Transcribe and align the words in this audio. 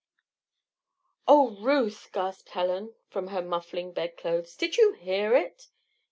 "Oh, 1.27 1.55
Ruth!" 1.59 2.09
gasped 2.11 2.49
Helen, 2.49 2.95
from 3.11 3.27
her 3.27 3.43
muffling 3.43 3.93
bed 3.93 4.17
clothes. 4.17 4.55
"Did 4.57 4.75
you 4.75 4.93
hear 4.93 5.35
it?" 5.35 5.69